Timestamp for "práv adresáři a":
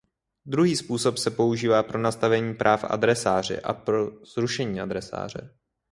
2.55-3.73